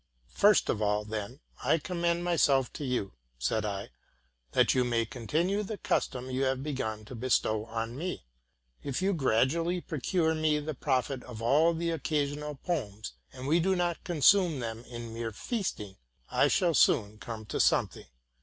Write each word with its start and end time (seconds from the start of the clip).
'* 0.23 0.25
First 0.43 0.67
of 0.67 0.81
all, 0.81 1.05
then, 1.05 1.41
I 1.63 1.77
commend 1.77 2.23
myself 2.23 2.73
to 2.73 2.83
you," 2.83 3.13
said 3.37 3.63
I, 3.65 3.91
'* 4.19 4.51
that 4.53 4.73
you 4.73 4.83
may 4.83 5.05
continue 5.05 5.61
the 5.61 5.77
custom 5.77 6.31
you 6.31 6.41
have 6.45 6.63
begun 6.63 7.05
to 7.05 7.13
bestow 7.13 7.65
on 7.65 7.95
me. 7.95 8.25
If 8.81 9.03
you 9.03 9.13
gradually 9.13 9.79
procure 9.79 10.33
me 10.33 10.57
the 10.59 10.73
profit 10.73 11.21
of 11.25 11.39
all 11.39 11.75
the 11.75 11.91
occasional 11.91 12.55
poems, 12.55 13.13
and 13.31 13.47
we 13.47 13.59
do 13.59 13.75
not 13.75 14.03
consume 14.03 14.57
them 14.59 14.83
in 14.85 15.13
mere 15.13 15.31
feasting, 15.33 15.97
I 16.31 16.47
shall 16.47 16.73
soon 16.73 17.19
come 17.19 17.45
to 17.45 17.59
something. 17.59 18.07